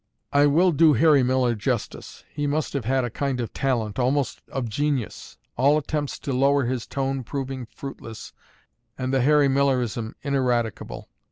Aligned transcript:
I 0.33 0.47
will 0.47 0.71
do 0.71 0.93
Harry 0.93 1.21
Miller 1.21 1.53
justice: 1.53 2.23
he 2.33 2.47
must 2.47 2.73
have 2.73 2.85
had 2.85 3.03
a 3.03 3.11
kind 3.11 3.39
of 3.39 3.53
talent, 3.53 3.99
almost 3.99 4.41
of 4.47 4.67
genius; 4.67 5.37
all 5.57 5.77
attempts 5.77 6.17
to 6.21 6.33
lower 6.33 6.65
his 6.65 6.87
tone 6.87 7.23
proving 7.23 7.67
fruitless, 7.67 8.33
and 8.97 9.13
the 9.13 9.21
Harry 9.21 9.47
Millerism 9.47 10.15
ineradicable. 10.23 11.07